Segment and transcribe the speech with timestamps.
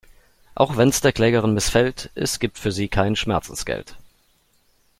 [0.55, 3.97] Auch wenn's der Klägerin missfällt: es gibt für sie kein Schmerzensgeld.